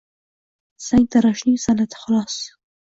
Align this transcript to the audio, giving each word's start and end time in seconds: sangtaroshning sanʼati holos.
sangtaroshning 0.85 1.61
sanʼati 1.67 2.05
holos. 2.07 2.43